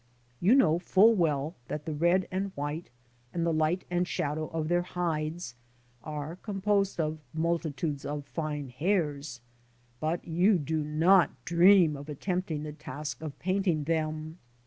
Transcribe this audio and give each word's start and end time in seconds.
You 0.39 0.55
know 0.55 0.79
full 0.79 1.13
well 1.13 1.53
that 1.67 1.85
the 1.85 1.93
red 1.93 2.27
and 2.31 2.51
white, 2.55 2.89
and 3.31 3.45
the 3.45 3.53
light 3.53 3.85
and 3.91 4.07
shadow 4.07 4.47
of 4.47 4.67
their 4.67 4.81
hides, 4.81 5.53
are 6.03 6.37
composed 6.37 6.99
of 6.99 7.19
multitudes 7.35 8.03
of 8.03 8.25
fine 8.25 8.69
hairs, 8.69 9.41
but 9.99 10.25
you 10.25 10.57
do 10.57 10.83
not 10.83 11.29
dream 11.45 11.95
of 11.95 12.09
attempting 12.09 12.63
the 12.63 12.73
task 12.73 13.21
of 13.21 13.37
painting 13.37 13.83
them. 13.83 14.39